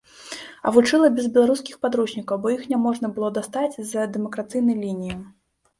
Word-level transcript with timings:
А 0.67 0.71
вучыла 0.77 1.09
без 1.17 1.27
беларускіх 1.35 1.77
падручнікаў, 1.87 2.35
бо 2.47 2.55
іх 2.57 2.67
няможна 2.73 3.07
было 3.19 3.29
дастаць 3.37 3.71
з-за 3.79 4.11
дэмаркацыйнай 4.19 4.75
лініі. 4.85 5.15